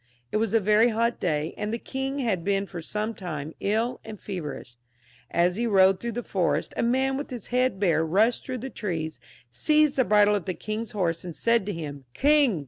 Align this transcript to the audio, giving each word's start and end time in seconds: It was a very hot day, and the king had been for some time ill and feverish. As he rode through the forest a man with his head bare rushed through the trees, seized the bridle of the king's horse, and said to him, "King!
It 0.31 0.37
was 0.37 0.55
a 0.55 0.59
very 0.59 0.89
hot 0.89 1.19
day, 1.19 1.53
and 1.57 1.71
the 1.71 1.77
king 1.77 2.17
had 2.17 2.43
been 2.43 2.65
for 2.65 2.81
some 2.81 3.13
time 3.13 3.53
ill 3.59 3.99
and 4.03 4.19
feverish. 4.19 4.75
As 5.29 5.57
he 5.57 5.67
rode 5.67 5.99
through 5.99 6.13
the 6.13 6.23
forest 6.23 6.73
a 6.75 6.81
man 6.81 7.17
with 7.17 7.29
his 7.29 7.49
head 7.53 7.79
bare 7.79 8.03
rushed 8.03 8.43
through 8.43 8.57
the 8.65 8.71
trees, 8.71 9.19
seized 9.51 9.97
the 9.97 10.03
bridle 10.03 10.33
of 10.33 10.45
the 10.45 10.55
king's 10.55 10.89
horse, 10.89 11.23
and 11.23 11.35
said 11.35 11.67
to 11.67 11.71
him, 11.73 12.05
"King! 12.15 12.59